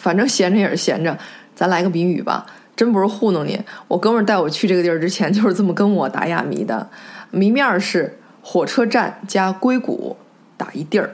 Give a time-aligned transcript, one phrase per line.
[0.00, 1.16] 反正闲着也是闲着，
[1.54, 2.46] 咱来个谜语吧。
[2.74, 6.88] 真不是糊弄你，我哥们带我去这个地儿之前 就是这么跟我打哑谜的。
[7.30, 10.16] 谜面是火车站加硅谷
[10.56, 11.10] 打一地儿。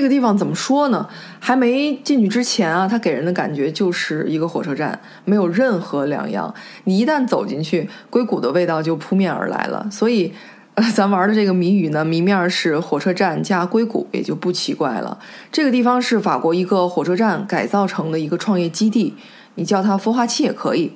[0.00, 1.06] 这个地方怎么说呢？
[1.38, 6.54] 还没进去之前啊，它给人的感觉就是一个火车站，没有任何两样。
[6.84, 9.86] 你一旦走进去，硅谷的味道就扑面而来了。
[9.90, 10.32] 所以，
[10.76, 15.18] 呃，咱玩的这个谜语呢，谜面是火车站加硅谷，也就不奇怪了。
[15.52, 19.14] 这个地方是法国一个火车站改造成的一个创业基地，
[19.56, 20.92] 你叫它孵化器也可以。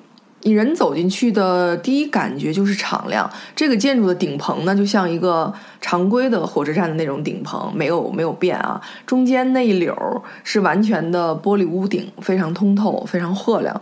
[0.46, 8.78] 你人走进去的第一感觉就是敞亮，这个建筑的顶棚呢，就像一个常规的火车站的那种顶棚，没有没有变啊。
[9.06, 9.94] 中间那一绺
[10.42, 13.74] 是完全的玻璃屋顶，非常通透，非常豁亮。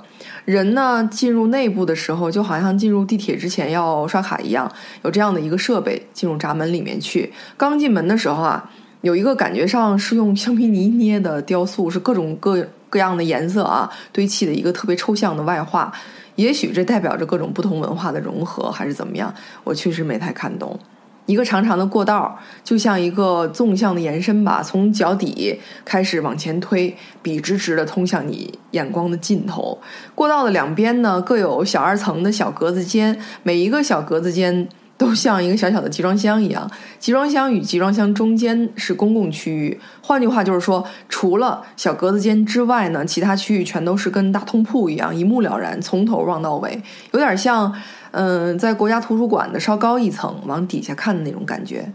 [0.45, 4.71] 人呢进入内部的时候，就好像进入地铁之前要刷卡一样，
[5.03, 7.33] 有这样的一个设备进入闸门里面去。
[7.57, 8.71] 刚进门的时候啊，
[9.01, 15.93] 有一个感觉上是用橡皮泥捏的雕塑，是各种各各样的颜色啊堆砌的一个特别抽象的外画。
[16.37, 19.35] 也许这代表着各种不同文化的融合，还是怎么样？
[19.65, 20.79] 我确实没太看懂。
[21.27, 29.79] 一个长长的过道，就像一个纵向的延伸吧，从脚底开始往前推，笔直直的通向你眼光的尽头。
[30.17, 34.69] 过道的两边呢，各有小二层的小格子间，每一个小格子间。
[35.03, 39.77] 都像一个小小的集装箱一样，集装箱与集装箱中间是公共区域。
[40.01, 46.81] 换句话就是说，除了小格子间之外呢，其他区域全都是跟大通铺一样，一目了然，从头望到尾，
[47.11, 47.75] 有点像，
[48.13, 51.93] 嗯，在国家图书馆的稍高一层往底下看的那种感觉。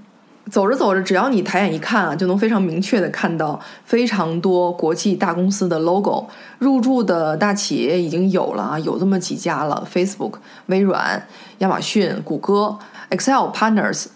[0.50, 6.26] 走着走着，只要你抬眼一看啊，就能非常明确的看到非常多国际大公司的 logo。
[6.58, 10.36] 入驻的大企业已经有了啊，有这么几家了：Facebook、
[10.68, 11.22] 微软、
[11.58, 14.08] 亚马逊、谷歌、Excel Partners，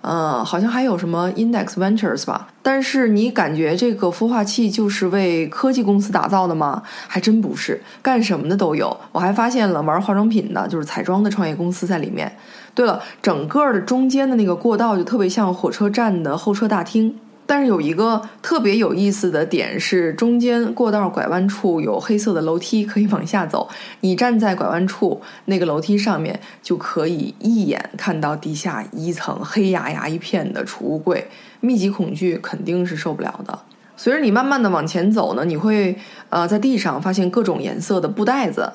[0.00, 2.48] 呃，好像还有什么 Index Ventures 吧。
[2.62, 6.82] 但是你感觉这个孵化器就是为科技公司打造的吗？
[7.08, 8.96] 还真不是，干什么的都有。
[9.12, 12.36] 我还发现了玩化妆品的，就是彩妆的创业公司在里面。
[12.74, 23.68] 对了，整个的中间的那个过道就特别像火车站的候车大厅，但是有一个特别有意思的点是，中间过道拐弯处有黑色的楼梯可以往下走，
[24.00, 31.28] 你站在拐弯处那个楼梯上面，就可以一眼看到地下一层黑压压一片的储物柜，
[31.60, 33.56] 密集恐惧肯定是受不了的。
[33.96, 35.96] 随着你慢慢的往前走呢，你会
[36.28, 38.70] 呃在地上发现各种颜色的布袋子。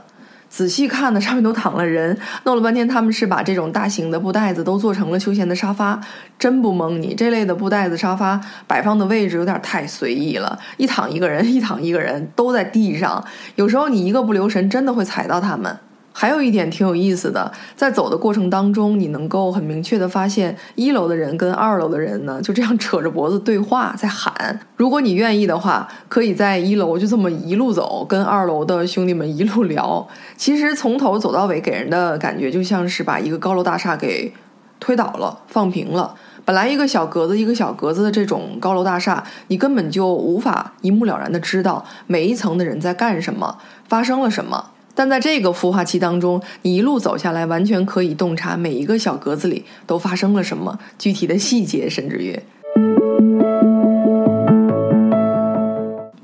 [0.51, 5.99] 仔细看呢，上面都躺了人，弄了半天他们是把这种大型的布袋子都做成了休闲的沙发，
[6.37, 13.23] 真不蒙你，这类的布袋子沙发摆放的位置有点太随意了，一躺一个人，一躺一个人都在地上，
[13.55, 15.79] 有时候你一个不留神，真的会踩到他们。
[16.13, 24.59] 还有一点挺有意思的，在走的过程当中，你能够很明确的发现，一楼的人跟二楼的人呢，就这样扯着脖子对话，在喊。
[24.75, 30.05] 如果你愿意的话，可以在一楼就这么一路走，跟二楼的兄弟们一路聊。
[30.35, 34.33] 其实从头走到尾，给人的感觉就像是把一个高楼大厦给
[34.79, 36.15] 推倒了、放平了。
[36.43, 44.70] 本来一个小格子一个小格子的这种高楼大厦，你根本就无法一目了然的知道每一层的人在干什么，发生了什么。
[44.93, 52.39] 但在这个孵化器当中，你一路走下来，完全可以洞察每一个小格子里都发生了什么具体的细节，甚至于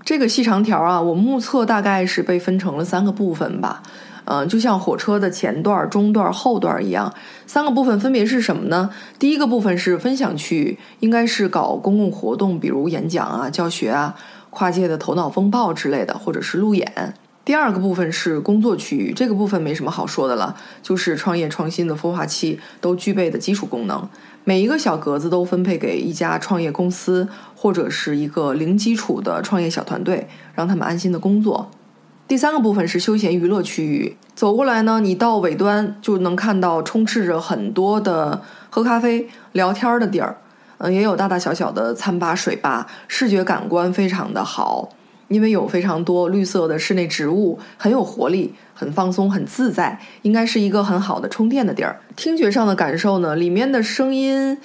[0.03, 3.83] 这个细长条啊，我目测大概是被分成了三个部分吧，
[4.25, 7.13] 嗯，就像火车的前段、中段、后段一样，
[7.45, 8.89] 三个部分分别是什么呢？
[9.19, 14.15] 第一个部分是分享区域，应该是搞公共活动，比如演讲啊、教学啊、
[14.49, 17.13] 跨界的头脑风暴之类的，或者是路演。
[17.47, 24.09] 第二个部分是工作区域，这个部分没什么好说的了，就是创业创新的孵化器都具备的基础功能。
[24.43, 31.71] 每一个小格子都分配给一家创业公司或者是一个零基础的创业小团队，让他们安心的工作。
[32.27, 40.35] 第三个部分是休闲娱乐区域，走过来呢，你到尾端就能看到充斥着很多的喝咖啡、聊天的地儿，
[40.79, 44.89] 嗯，也有大大小小的餐吧、水吧，视觉感官非常的好。
[45.27, 51.99] 因为有非常多绿色的室内植物，很有活力，很放松，很自在，应该是一个很好的充电的地儿。
[52.15, 54.57] 听觉上的感受呢，里面的声音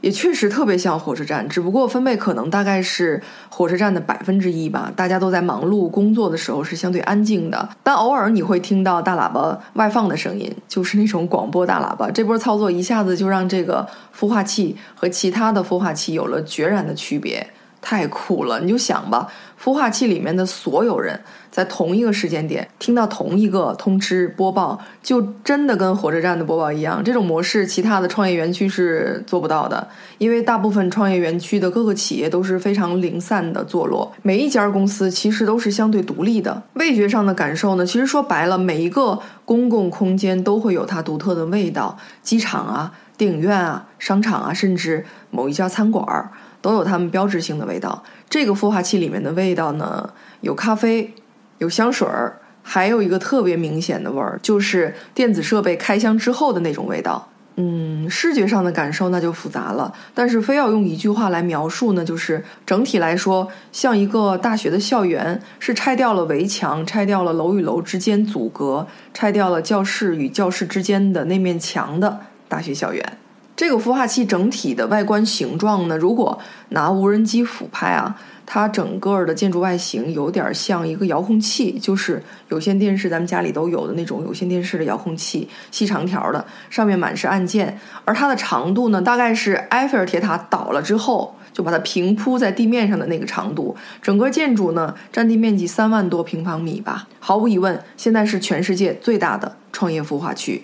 [0.00, 4.92] 也确实特别像火车站，只不过分贝可能大概是火车站的百分之一吧。
[4.94, 12.10] 大家都在忙碌工作的时候是相对安静的，但偶尔你会听到大喇叭外放的声音，就是那种广播大喇叭。
[12.10, 13.86] 这波操作一下子就让这个
[14.18, 17.46] 孵化器和其他的孵化器有了决然的区别。
[17.80, 18.60] 太酷了！
[18.60, 19.28] 你就想吧，
[19.62, 21.20] 孵化器里面的所有人
[21.50, 27.02] 在同一个时间点听到同一个通知播报，就真的跟火车站的播报一样。
[27.02, 29.88] 这种模式，其他的创业园区是做不到的，
[30.18, 36.62] 因为大部分创业园区的各个企业都是非常零散的坐落，每一家公司其实都是相对独立的。
[36.74, 41.96] 味觉上的感受呢，其实说白了，每一个公共空间都会有它独特的味道。
[42.22, 46.30] 机场啊，电影院啊，商场啊，甚至某一家餐馆儿。
[46.68, 48.02] 都有它们标志性的味道。
[48.28, 50.12] 这个孵化器里面的味道呢，
[50.42, 51.14] 有咖啡，
[51.56, 57.28] 有香水儿，还有一个特别明显的味儿，就是电子设备开箱之后的那种味道。
[57.60, 59.92] 嗯，视觉上的感受那就复杂了。
[60.14, 73.18] 但是非要用一句话来描述呢，就是整体来说，像一个大学的校园，是拆掉了围墙，拆掉了楼与楼之间阻隔，拆掉了教室与教室之间的那面墙的大学校园。
[73.58, 76.38] 这个孵化器整体的外观形状呢，如果
[76.68, 78.16] 拿无人机俯拍啊，
[78.46, 87.76] 它整个的建筑外形有点像一个遥控器，就是有线电视咱们家里都有的那种有线电视的遥控器，细长条的，上面满是按键。
[88.04, 93.76] 而它的长度呢，大概是埃菲尔铁塔倒了之后就把它平铺在地面上的那个长度。
[94.00, 100.62] 整个建筑呢，占地面积三万多平方米吧，毫无疑问，现在是全世界最大的创业孵化区。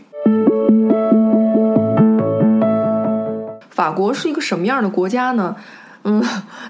[3.75, 5.57] 法国是一个什么样的国家呢？
[6.05, 6.23] 嗯，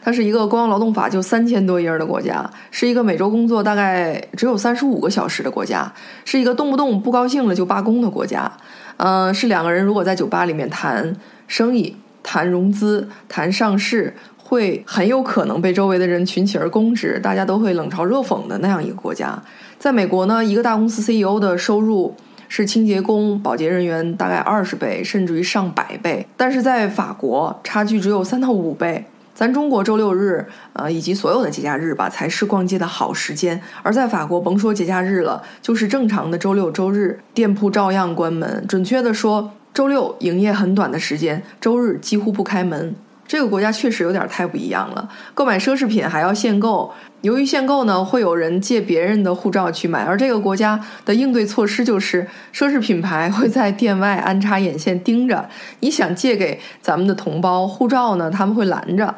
[0.03, 5.93] 它是一个光劳动法就三千多页的国家，是一个每周工作大概只有三十五个小时的国家，
[6.25, 8.51] 是一个动不动不高兴了就罢工的国家。
[8.97, 11.15] 嗯，是两个人如果在酒吧里面谈
[11.47, 19.43] 生意、谈融资、谈上市，会很有可能被周围的人群起而攻之，大家都会冷嘲热讽的那样一个国家。
[19.79, 22.17] 在美国呢，一个大公司 CEO 的收入。
[22.56, 29.05] 是清洁工、保洁人员大概二十倍，甚至于上百倍，但是在法国差距只有三到五倍。
[29.35, 38.65] 咱中国周六日，呃，以及所有的节假日吧，才是逛街的好时间，而在法国，甭说节假日了，就是正常的周六周日，店铺照样关门。
[38.69, 42.95] 准确的说，周六营业很短的时间，周日几乎不开门。
[43.35, 46.95] 这个国家确实有点太不一样了，购买奢侈品还要限购。
[47.23, 55.49] 由于限购呢，会有人借别人的护照去买，而这个国家的应对措施就是，奢侈品牌会在店外安插眼线盯着，
[55.81, 59.13] 你想借给咱们的同胞护照呢，他们会拦着。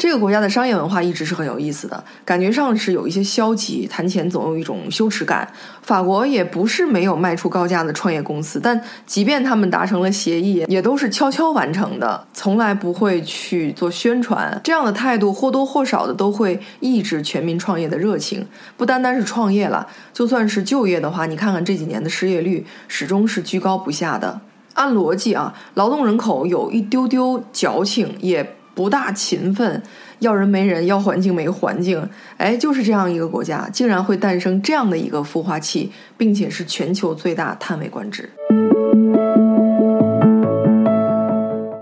[0.00, 5.46] 这个国家的商业文化一直是很有意思的，感觉上是有一些消极，谈钱总有一种羞耻感。
[5.82, 14.58] 法国也不是没有卖出高价的创业公司，但即便他们达成了协议，也都是悄悄完成的，从来不会去做宣传。
[14.64, 18.46] 这样的态度或多或少的都会抑制全民创业的热情。
[18.78, 24.40] 不单单是创业了，就算是就业的话，你看看这几年的失业率始终是居高不下的。
[24.72, 28.56] 按逻辑啊，劳动人口有一丢丢矫情也。
[28.74, 29.82] 不大勤奋，
[30.20, 38.30] 要人没人，要环境没环境，哎，就是这样一个国家，竟然会诞生这样的一个孵化器，并且是全球最大叹为观止。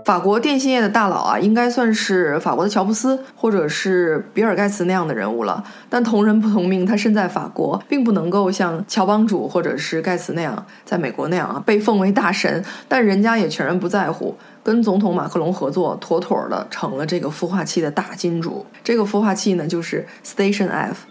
[0.05, 5.63] 法国电信业的大佬啊，应该算是法国的乔布斯或者是比尔盖茨那样的人物了。
[5.87, 12.65] 但同人不同命，他身在法国，并不能够像乔帮主或者是盖茨那样在美国那样啊被奉为大神。
[12.87, 18.65] 但人家也全然不在乎，跟总统马克龙合作，妥妥的成了这个孵化器的大金主。
[18.83, 21.05] 这个孵化器呢，就是 Station F。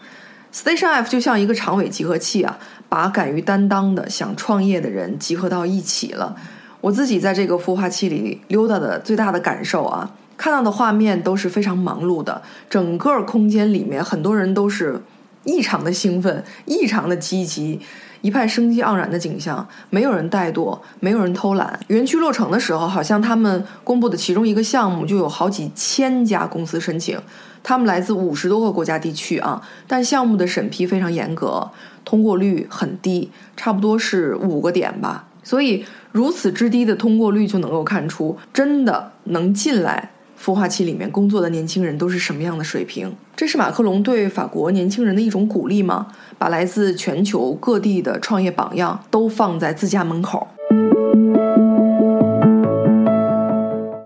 [0.52, 2.58] Station F 就像一个长尾集合器啊，
[2.88, 6.36] 把敢于担当的想创业的人集合到一起了。
[6.80, 15.02] 我自己在这个孵化器里溜达的最大的感受啊，看到的画面都是非常忙碌的，整个空间里面很多人都是
[15.44, 17.80] 异常的兴奋，异常的积极，
[18.20, 21.78] 一派生机盎然的景象，没有人怠惰，没有人偷懒。
[21.88, 27.18] 园区落成的时候，好像他们公布的其中一个项目就有好几千家公司申请，
[27.62, 31.70] 他们来自五十多个国家地区啊，但项目的审批非常严格，
[32.04, 35.26] 通过率很低，差不多是五个点吧。
[35.44, 40.10] 所以，如此之低的通过率就能够看出，真的能进来
[40.40, 43.12] 孵化器里面工作的年轻人都是什么样的水平。
[43.34, 46.06] 这是马克龙对法国年轻人的一种鼓励吗？
[46.38, 50.46] 把来自全球各地的创业榜样都放在自家门口。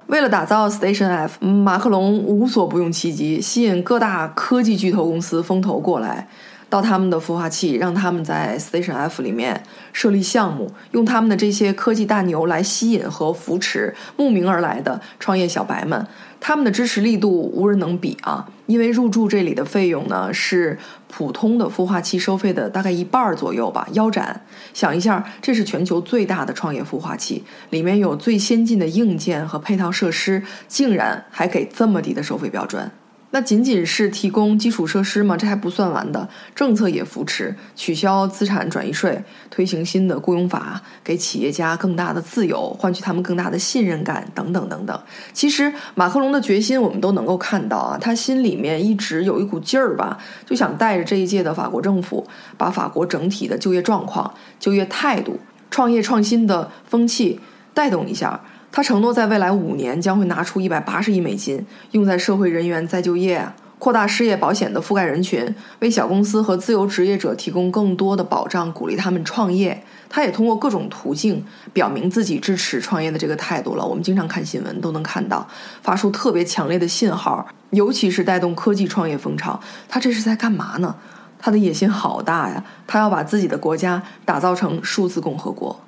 [0.07, 6.29] 为了打造 Station F，马克龙无所不用其极，吸引各大科技巨头公司风投过来。
[6.73, 9.63] 到他们的孵化器，让他们在 Station F 里面
[9.93, 16.07] 设立项目，用他们的这些科技大牛来吸引和扶持慕名而来的创业小白们。
[16.41, 18.49] 他们的支持力度无人能比啊！
[18.65, 24.41] 因为入驻这里的费用呢是普通的孵化器收费的大概一半左右吧，腰斩。
[24.73, 32.91] 想一下，这是全球最大的创业孵化器，里面有最先进的硬件和配套设施，竟然还给这么低的收费标准。
[33.35, 35.39] 那仅仅是提供基础设施吗？
[35.39, 45.01] 这还不算完的，政策也扶持，取消资产转移税，推行新的雇佣法，给企业家更大的自由，换取他们更大的信任感，等等等等。
[45.33, 57.41] 其实马克龙的决心我们都能够看到啊，他心里面一直有一股劲儿吧，就想带着这一届的法国政府，把法国整体的就业状况、就业态度、创业创新的风气
[57.73, 58.39] 带动一下。
[58.73, 63.47] 他承诺在未来五年将会拿出一百八十亿美金，用在社会人员再就业、
[63.79, 69.85] 扩大失业保险的覆盖人群，为小公司和自由职业者提供更多的保障，鼓励他们创业。
[70.09, 73.87] 他也通过各种途径表明自己支持创业的这个态度了。
[73.87, 75.47] 我们经常看新闻都能看到，
[75.83, 79.61] 发出特别强烈的信号，尤其是带动科技创业风潮。
[79.87, 80.95] 他这是在干嘛呢？
[81.39, 82.65] 他的野心好大呀！
[82.87, 85.79] 他要把自己的国家打造成数字共和国。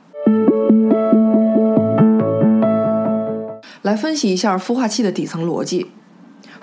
[3.84, 5.88] 来分析一下孵化器的底层逻辑。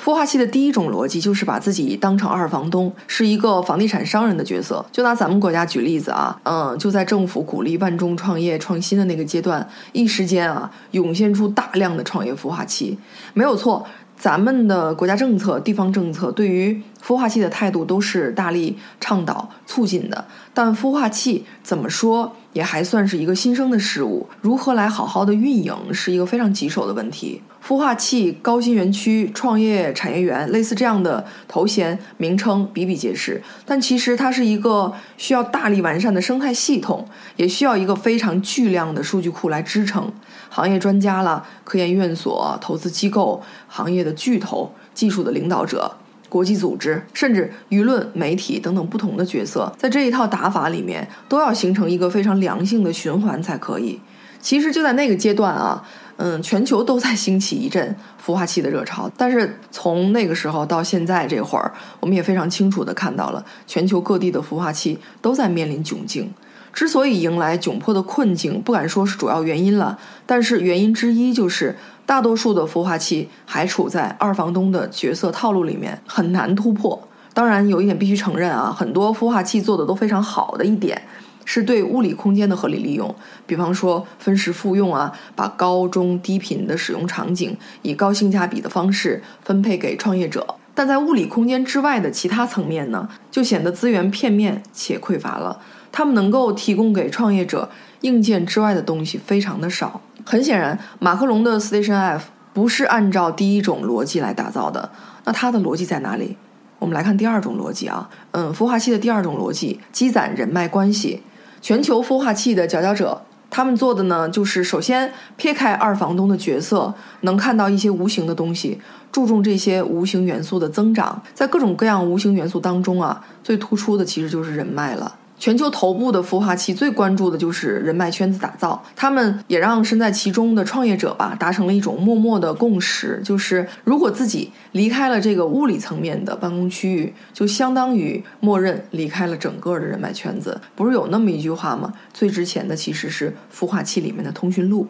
[0.03, 4.83] 孵化器的第一种逻辑就是把自己当成二房东，是一个房地产商人的角色。
[4.91, 12.97] 就拿咱们国家举例子啊，嗯，就在政府鼓励万众创业创新的那个阶段，一时间啊，涌现出大量的创业孵化器，
[13.35, 13.85] 没有错。
[14.21, 20.25] 咱们的国家政策、地方政策对于孵化器的态度都是大力倡导、促进的。
[20.53, 27.41] 但孵化器怎么说也还算是一个新生的事物，如何来好好的运营是一个非常棘手的问题。
[27.67, 40.11] 孵化器、高新园区、创业产业园，类似这样的头衔名称比比皆是，但其实它是一个需要大力完善的生态系统，也需要一个非常巨量的数据库来支撑。
[40.51, 45.89] 行业专家了、科研院所、投资机构、行业的巨头、技术的领导者、
[46.27, 53.99] 国际组织，甚至舆论、媒体等等不同的角色，在这一套打法里面，都要形成一个非常良性的循环才可以。
[54.41, 55.83] 其实就在那个阶段啊。
[56.17, 66.31] 嗯，全球都在兴起一阵孵化器的热潮，但是从那个时候到现在这会儿，我们也非常清楚的看到了，全球各地的孵化器都在面临窘境。
[66.73, 71.75] 之所以迎来窘迫的困境，不敢说是主要原因了，但是原因之一就是
[72.05, 77.07] 大多数的孵化器还处在二房东的角色套路里面，很难突破。
[77.33, 81.01] 当然，有一点必须承认啊，很多孵化器做的都非常好的一点。
[81.43, 83.13] 是对物理空间的合理利用，
[83.47, 90.45] 比方说分时复用啊，把高中低频的使用场景以高性价比的方式分配给创业者。
[90.75, 95.59] 但在物理空间之外的其他层面呢，就显得资源片面且匮乏了。
[95.91, 97.69] 他们能够提供给创业者
[98.01, 100.01] 硬件之外的东西非常的少。
[100.23, 104.91] 很显然，马克龙的 Station F 不是按照第一种逻辑来打造的。
[105.25, 106.37] 那它的逻辑在哪里？
[106.79, 111.21] 我们来看第二种逻辑啊，嗯，孵化器的第二种逻辑，积攒人脉关系。
[111.61, 113.21] 全球孵化器的佼佼者，
[113.51, 118.81] 他们做的呢，就是首先撇开二房东的角色，能看到一些无形的东西，
[119.11, 121.21] 注重这些无形元素的增长。
[121.35, 125.19] 在各种各样无形元素当中啊，最突出的其实就是人脉了。
[125.41, 140.61] 全球头部的孵化器最关注的就是人脉圈子打造，他们也让身在其中的创业者吧达成了一种默默的共识，就是如果自己离开了这个物理层面的办公区域，就相当于默认离开了整个的人脉圈子。
[140.75, 141.91] 不是有那么一句话吗？
[142.13, 144.85] 最值钱的其实是孵化器里面的通讯录。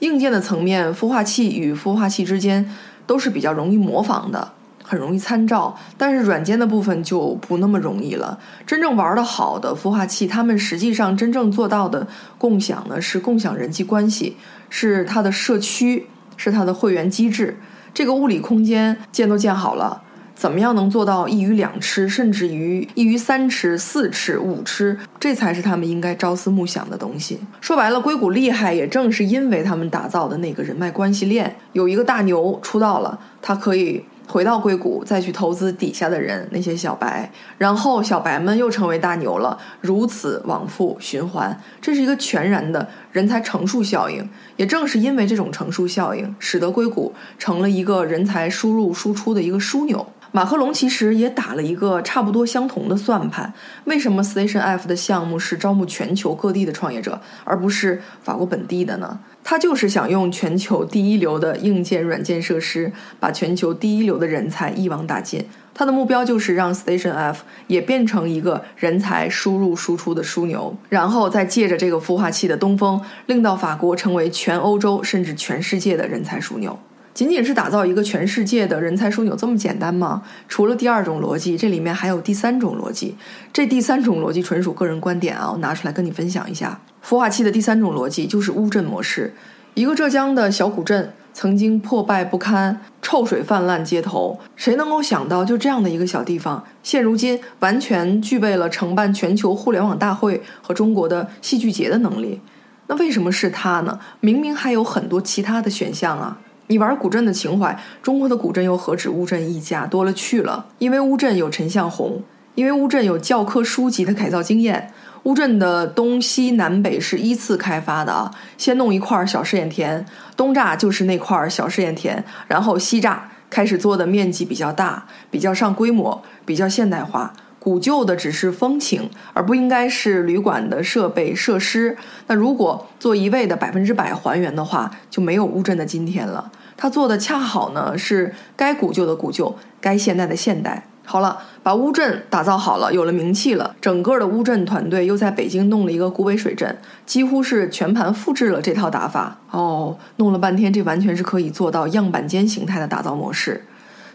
[0.00, 2.70] 硬件的层面，孵化器与孵化器之间
[3.06, 4.52] 都是比较容易模仿的。
[4.88, 8.38] 很容易参照，但是软件的部分就不那么容易了。
[8.66, 14.38] 真正玩的好的孵化器，他们实际上真正做到的共享呢，是共享人际关系，
[14.70, 16.06] 是它的社区，
[16.38, 17.58] 是它的会员机制。
[17.92, 20.00] 这个物理空间建都建好了，
[20.34, 24.98] 怎么样能做到一鱼两吃，甚至于一鱼三吃、四吃、五吃？
[25.20, 27.38] 这才是他们应该朝思暮想的东西。
[27.60, 34.02] 说白了，硅谷厉害，也正是因为他们打造的那个人脉关系链，有一个大牛出道了，他可以。
[34.28, 44.28] 回到硅谷，再去投资底下的人，那些小白，然后小白们又成为大牛了，如此往复循环，这是一个全然的人才乘数效应。
[44.56, 50.06] 也正是因为这种乘数效应，使得硅谷成了一个人才输入输出的一个枢纽。
[50.30, 53.52] 马克龙其实也打了一个差不多相同的算盘。
[53.84, 59.18] 为什么 Station F 的项目是招募全球各地的创业者，而不是法国本地的呢？
[59.42, 65.46] 他就是想用全球第一流的硬件、软件设施，把全球第一流的人才一网打尽。
[65.72, 76.78] 他的目标就是让 Station F 也变成一个人才输入输出的枢纽，然后再借着这个孵化器的东风，令到法国成为全欧洲甚至全世界的人才枢纽。
[77.18, 80.22] 仅仅是打造一个全世界的人才枢纽这么简单吗？
[80.46, 83.16] 除了第二种逻辑，这里面还有第三种逻辑。
[83.52, 86.80] 这第三种逻辑纯属个人观点啊，我拿出来跟你分享一下。
[87.04, 89.34] 孵化器的第三种逻辑就是乌镇模式。
[89.74, 102.40] 一个浙江的小古镇，曾经破败不堪、臭水泛滥街头，谁能够想到，就这样的一个小地方，现如今完全具备了承办全球互联网大会和中国的戏剧节的能力？
[102.86, 103.98] 那为什么是它呢？
[104.20, 106.38] 明明还有很多其他的选项啊！
[106.68, 110.66] 你玩古镇的情怀，中国的古镇又何止乌镇一家，多了去了。
[110.78, 112.22] 因为乌镇有陈向红，
[112.54, 114.92] 因为乌镇有教科书级的改造经验。
[115.24, 120.04] 乌镇的东西南北是依次开发的啊，先弄一块小试验田，
[120.36, 123.18] 东栅就是那块小试验田，然后西栅
[123.50, 127.32] 开始做的面积比较大，比较上规模，比较现代化。
[127.58, 131.96] 古旧的只是风情，而不应该是旅馆的设备设施。
[132.28, 136.50] 那如果做一味的百分之百还原的话，就没有乌镇的今天了。
[136.78, 140.86] 他做的恰好呢是该古旧的古旧，该现代的现代。
[141.04, 149.38] 好了，把乌镇打造好了，有了名气了，整个的乌镇团队又在北京弄了一个古北水镇，几乎是全盘复制了这套打法。
[149.50, 153.64] 哦，弄了半天，这完全是可以做到样板间形态的打造模式。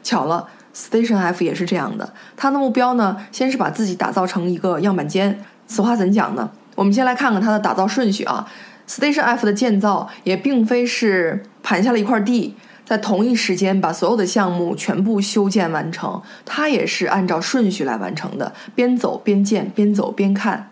[0.04, 2.14] 巧了，Station F 也是这样的。
[2.38, 5.44] 它的目标呢，先是把自己打造成一个样板间。
[5.66, 6.52] 此话怎讲呢？
[6.76, 8.48] 我们先来看看它的打造顺序啊。
[8.88, 12.56] Station F 的建造也并非是盘下了一块地。
[12.86, 20.70] 在同一时间把所有的项目全部修建完成，它也是按照顺序来完成的，边走边建，边走边看。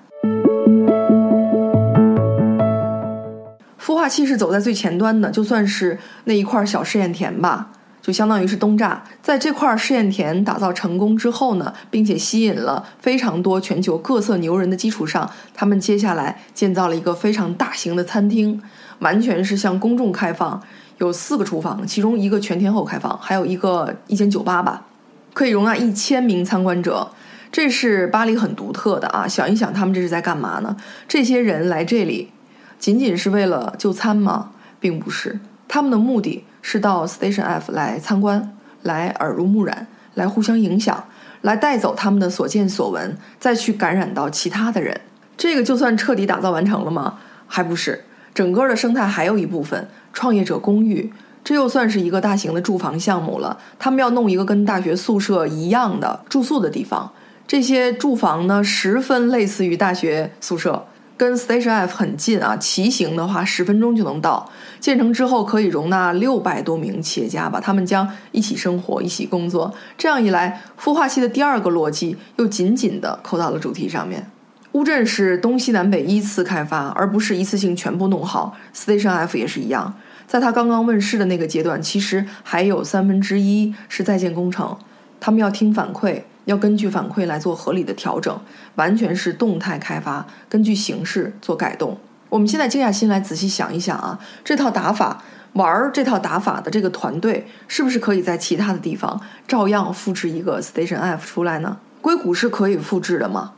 [3.79, 7.71] 孵化器是走在最前端的，就算是那一块小试验田吧，
[8.01, 8.97] 就相当于是东栅。
[9.21, 18.61] 在这块试验田打造成功之后呢，并且吸引了非常多全球各色牛人的基础上，他们接下来建造了一个非常大型的餐厅，
[18.99, 20.61] 完全是向公众开放。
[20.97, 24.85] 有四个厨房，其中一个全天候开放，还有一个一间酒吧吧，
[25.33, 27.09] 可以容纳一千名参观者。
[27.51, 29.27] 这是巴黎很独特的啊！
[29.27, 30.77] 想一想，他们这是在干嘛呢？
[31.07, 32.29] 这些人来这里，
[32.77, 34.51] 仅仅是为了就餐吗？
[34.79, 41.05] 并不是，他们的目的是到 Station F 来参观，来耳濡目染，来互相影响，
[41.41, 45.01] 来带走他们的所见所闻，再去感染到其他的人。
[45.37, 47.17] 这个就算彻底打造完成了吗？
[47.47, 48.05] 还不是。
[48.33, 51.11] 整个的生态还有一部分创业者公寓，
[51.43, 53.57] 这又算是一个大型的住房项目了。
[53.77, 57.11] 他们要弄一个跟大学宿舍一样的住宿的地方。
[57.45, 60.85] 这些住房呢，十分类似于大学宿舍，
[61.21, 62.57] 跟 Station F 很近啊。
[62.57, 64.49] 骑行的话，十分钟就能到。
[64.79, 69.71] 建成之后可以容纳六百多名企业家吧，他们将一起生活，一起工作。
[69.95, 74.31] 这样一来，孵化器的第二个逻辑又紧紧地扣到了主题上面。
[74.71, 78.57] 乌镇是东西南北依次开发，而不是一次性全部弄好。
[78.73, 79.93] Station F 也是一样，
[80.25, 84.75] 在它刚刚问世的那个阶段，其实还有三分之一是在建工程。
[85.19, 88.37] 他们要听反馈，要根据反馈来做合理的调整，
[88.75, 91.97] 完全是动态开发，根据形势做改动。
[92.29, 101.77] 我们现在静下心来仔细想一想啊，这套打法玩儿这套打法的这个团队，是不是可以在其他的地方照样复制一个 Station F 出来呢？
[102.01, 103.53] 硅谷是可以复制的吗？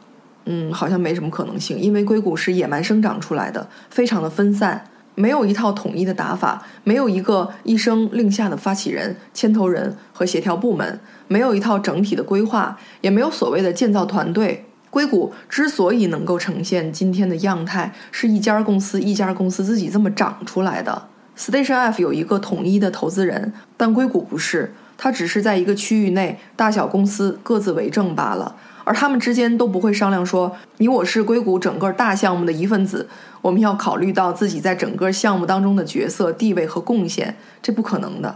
[0.46, 14.66] 嗯，好像没什么可能性，因为硅谷是野蛮生长出来的，非常的分散，没有一套统一的打法，没有一个一声令下的发起人、牵头人和协调部门，没有一套整体的规划，也没有所谓的建造团队。
[14.90, 21.08] 硅谷之所以能够呈现今天的样态，是一家公司一家公司自己这么长出来的。
[21.36, 28.56] Station F 有一个统一的投资人，但硅谷不是，它只是在一个区域内，大小公司各自为政罢了。
[28.84, 33.08] 而他们之间都不会商量说，你我是硅谷整个大项目的一份子，
[33.42, 38.36] 我们要考虑到自己在整个项目当中的角色地位和贡献，这不可能的。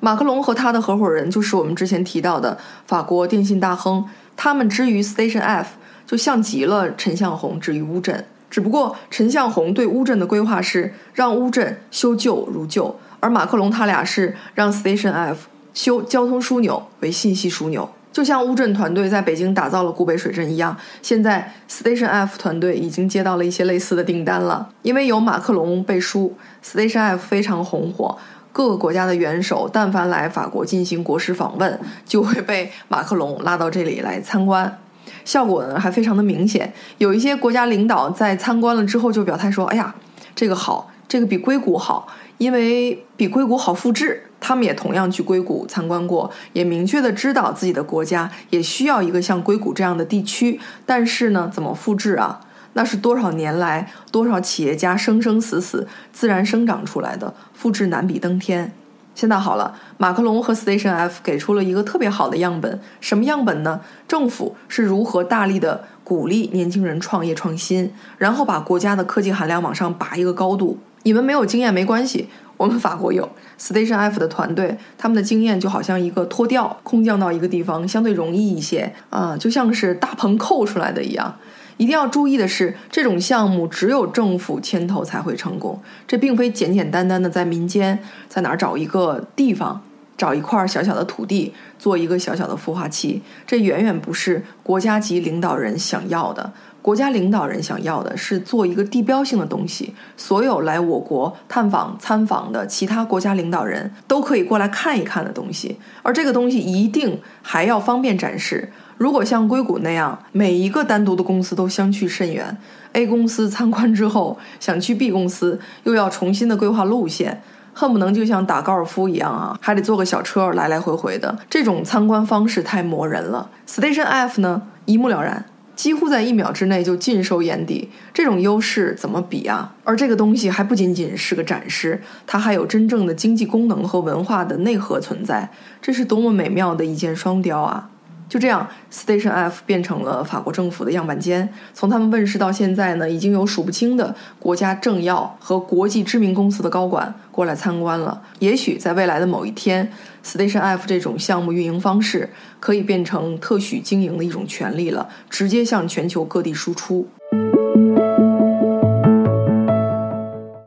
[0.00, 5.74] 马克龙和他的合伙人就是我们之前提到的法国电信大亨，他们之于 Station F
[6.06, 15.48] 就像极了陈向红之于乌镇，只不过陈向红对乌镇的规划是让乌镇修旧如旧，而马克龙他俩是让 Station F。
[15.76, 20.74] 修交通枢纽为信息枢纽，就像乌镇团队在北京打造了古北水镇一样。
[21.02, 26.34] 现在 Station F 团队已经接到了一些类似的订单了，因为有马克龙背书
[26.64, 28.16] ，Station F 非常红火。
[28.52, 34.78] 各个国家的元首但凡来法国进行国事访问，就会被马克龙拉到这里来参观，
[35.26, 36.72] 效果呢还非常的明显。
[36.96, 39.94] 有一些国家领导在参观了之后就表态说：“哎呀，
[40.34, 50.60] 这个好，这个比硅谷好，因为比硅谷好复制。”他们也同样去硅谷参观过，也明确的知道自己的国家也需要一个像硅谷这样的地区。
[50.84, 52.40] 但是呢，怎么复制啊？
[52.74, 58.70] 那是多少年来多少企业家生生死死自然生长出来的，复制难比登天。
[59.14, 62.78] 现在好了，马克龙和 Station F 给出了一个特别好的样本。
[63.00, 63.80] 什么样本呢？
[64.06, 70.78] 政府是如何大力的鼓励年轻人创业创新，然后把国家的科技含量往上拔一个高度。
[71.06, 73.28] 你们没有经验没关系，我们法国有
[73.60, 81.36] Station F 的团队，他们的经验就好像一个脱掉，空降到一个地方相对容易一些啊，就像是大棚扣出来的一样。
[81.76, 85.80] 一定要注意的是，这种项目只有政府牵头才会成功。
[86.08, 87.96] 这并非简简单单的在民间
[88.28, 89.80] 在哪儿找一个地方，
[90.16, 93.22] 找一块小小的土地做一个小小的孵化器。
[93.46, 96.52] 这远远不是国家级领导人想要的。
[96.86, 105.76] 国家领导人想要的是做一个地标性的东西，所有来我国探访参访的其他国家领导人都可以过来看一看的东西。
[106.04, 108.70] 而这个东西一定还要方便展示。
[108.98, 112.56] 如果像硅谷那样，每一个单独的公司都相去甚远
[112.92, 117.42] ，A 公司参观之后想去 B 公司，又要重新的规划路线，
[117.74, 121.36] 恨不能就像打高尔夫一样啊，还得坐个小车来来回回的。
[121.50, 123.50] 这种参观方式太磨人了。
[123.66, 125.44] Station F 呢，一目了然，
[125.76, 127.90] 几乎在一秒之内就尽收眼底。
[128.12, 129.74] 这种优势怎么比啊？
[129.84, 135.50] 而这个东西还不仅仅是个展示，它还有真正的经济功能和文化的内核存在。
[135.80, 137.90] 这是多么美妙的一箭双雕啊！
[138.28, 141.48] 就这样，Station F 变成了法国政府的样板间。
[141.72, 148.20] 从他们问世到现在呢，已经有数不清的国家政要和国际知名公司的高管过来参观了。
[148.40, 149.88] 也许在未来的某一天
[150.24, 157.06] ，Station F 这种项目运营方式可以变成特许经营的一种权利了，直接向全球各地输出。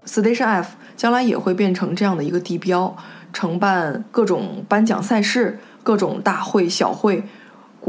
[0.06, 2.96] Station F 将来也会变成这样的一个地标，
[3.34, 7.22] 承办各种颁奖赛事、各种大会小会。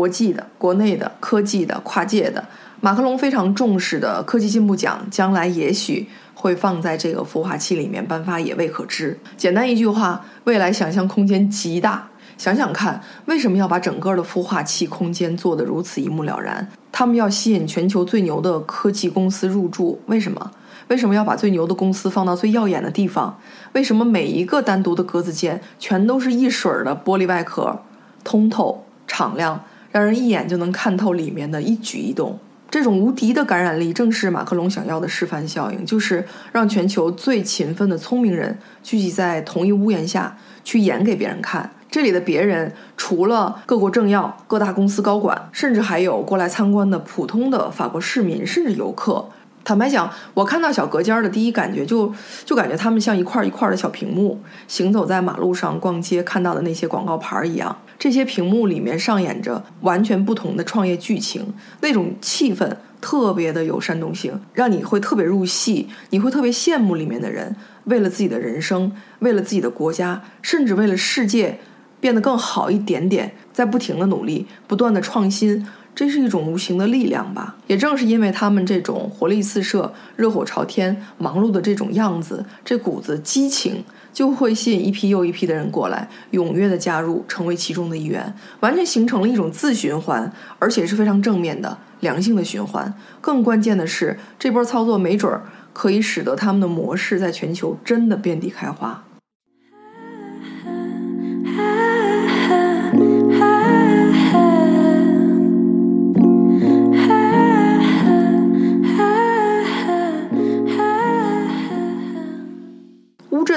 [0.00, 2.42] 国际的、国内的、科技的、跨界的，
[2.80, 9.18] 马克龙非常重视的科技进步奖，将来也许会放在这个孵化器里面颁发，也未可知。
[9.36, 12.08] 简单一句话，未来想象空间极大。
[12.38, 16.66] 想想看，为什么要把整个的孵化器空间做得如此一目了然？
[16.90, 20.50] 他们要吸引全球最牛的科技公司入驻，为什么？
[20.88, 23.38] 为什么要把最牛的公司放到最耀眼的地方？
[23.74, 27.82] 为什么每一个单独的格子间全都是一水儿的玻璃外壳，
[28.24, 29.62] 通透敞亮？
[29.92, 32.38] 让人一眼就能看透里面的一举一动，
[32.70, 41.70] 这种无敌的感染力，正是马克龙想要的示范效应，就是让全球最勤奋的聪明人聚集在同一屋檐下，去演给别人看。
[41.90, 49.28] 这里的别人，除了各国政要、各大公司高管，甚至还有过来参观的普通的法国市民，甚至游客。
[49.64, 57.76] 坦白讲，我看到小隔间的第一感觉，就就感觉他们像一块一块的小屏幕，行走在马路上、逛街看到的那些广告牌一样。
[58.00, 71.60] 这些屏幕里面上演着完全不同的创业剧情，那种气氛特别的有煽动性，让你会特别入戏，你会特别羡慕里面的人，为了自己的人生，为了自己的国家，甚至为了世界
[72.00, 75.66] 变得更好一点点，在不停的努力，不断的创新。
[75.92, 77.56] 这是一种无形的力量吧？
[77.66, 92.92] 也正是因为他们这种活力四射、热火朝天、忙碌的这种样子，这股子激情就会吸引一批又一批的人过来，踊跃的加入，成为其中的一员，完全形成了一种自循环，而且是非常正面的、良性的循环。
[93.20, 95.42] 更关键的是，这波操作没准儿
[95.72, 99.04] 可以使得他们的模式在全球真的遍地开花。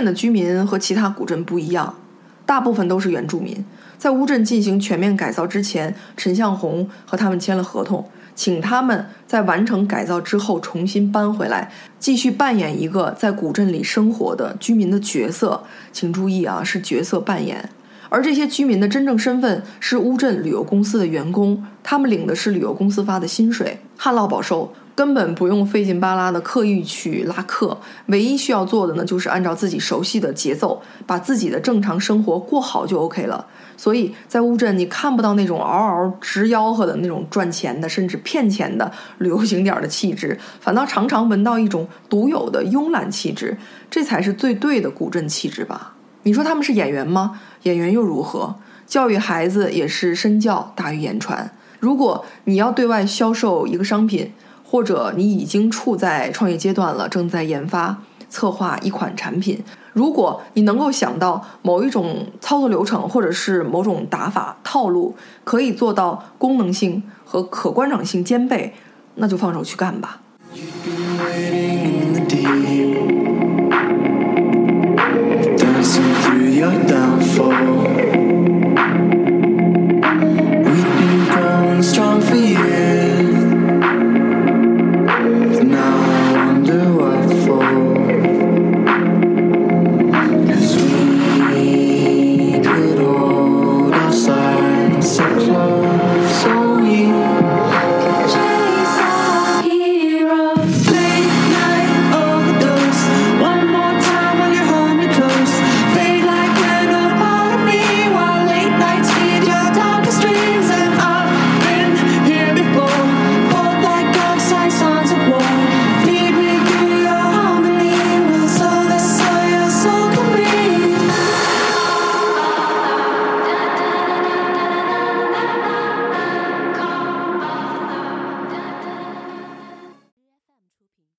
[0.04, 1.96] 的居民和其他古镇不一样，
[2.46, 3.64] 大部分都是原住民。
[3.98, 15.64] 在乌镇进行全面改造之前，陈向红和他们签了合同，请他们在完成改造之后重新搬回来，继续扮演一个在古镇里生活的居民的角色。
[15.94, 17.70] 请注意啊，是角色扮演。
[18.10, 24.72] 而这些居民的真正身份是乌镇旅游公司的员工，他们领的是旅游公司发的薪水，旱涝保收。
[24.96, 27.78] 根本不用费劲巴拉的刻意去拉客，
[28.08, 33.46] 唯一需要做的呢，就是按照自己熟悉的节奏，把自己的正常生活过好就 OK 了。
[33.76, 43.58] 所以在乌镇，你看不到那种嗷嗷直吆喝的那种赚钱的，甚至骗钱的旅游景点的气质，反倒常常闻到一种独有的慵懒气质，
[43.90, 45.94] 这才是最对的古镇气质吧？
[46.22, 47.42] 你说他们是演员吗？
[47.64, 48.56] 演员又如何？
[48.86, 51.50] 教育孩子也是身教大于言传。
[51.80, 54.32] 如果你要对外销售一个商品，
[54.74, 57.96] 或者你已经处在创业阶段了，正在研发、
[58.28, 59.64] 策划一款产品。
[59.94, 68.74] 如果你能够想到某一种操作流程，或者是某种打法套路，可以做到功能性和可观赏性兼备，
[69.14, 70.22] 那就放手去干吧。